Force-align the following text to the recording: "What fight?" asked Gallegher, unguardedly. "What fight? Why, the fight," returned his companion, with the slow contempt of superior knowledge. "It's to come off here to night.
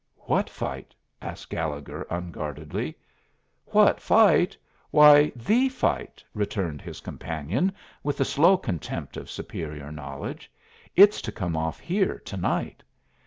"What 0.21 0.49
fight?" 0.49 0.95
asked 1.21 1.51
Gallegher, 1.51 2.07
unguardedly. 2.09 2.97
"What 3.67 3.99
fight? 3.99 4.57
Why, 4.89 5.31
the 5.35 5.69
fight," 5.69 6.23
returned 6.33 6.81
his 6.81 7.01
companion, 7.01 7.71
with 8.01 8.17
the 8.17 8.25
slow 8.25 8.57
contempt 8.57 9.15
of 9.15 9.29
superior 9.29 9.91
knowledge. 9.91 10.49
"It's 10.95 11.21
to 11.21 11.31
come 11.31 11.55
off 11.55 11.79
here 11.79 12.17
to 12.17 12.35
night. 12.35 12.81